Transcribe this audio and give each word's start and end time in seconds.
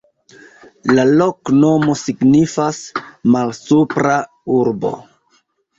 La 0.99 1.05
loknomo 1.09 1.97
signifas: 2.01 2.81
Malsupra 3.37 4.21
Urbo. 4.61 4.99